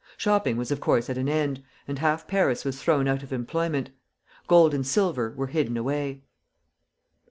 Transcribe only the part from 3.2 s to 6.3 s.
of employment. Gold and silver were hidden away.